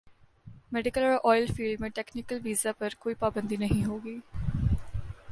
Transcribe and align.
medical 0.71 1.03
اور 1.03 1.17
oil 1.31 1.45
field 1.55 1.81
میں 1.81 1.89
technical 1.89 2.39
visa 2.43 2.71
پر 2.77 2.93
کوئی 2.99 3.15
پابندی 3.15 3.55
نہیں 3.55 3.85
ہوگی 3.85 4.17